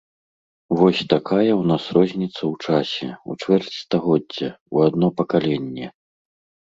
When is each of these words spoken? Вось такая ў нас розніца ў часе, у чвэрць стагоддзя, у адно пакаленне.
Вось 0.77 1.01
такая 1.13 1.51
ў 1.55 1.63
нас 1.73 1.83
розніца 1.97 2.35
ў 2.35 2.53
часе, 2.65 3.09
у 3.33 3.37
чвэрць 3.43 3.71
стагоддзя, 3.83 4.49
у 4.79 4.85
адно 4.91 5.07
пакаленне. 5.21 5.87